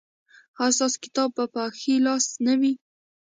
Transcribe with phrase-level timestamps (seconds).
[0.59, 2.73] ایا ستاسو کتاب به په ښي لاس نه وي؟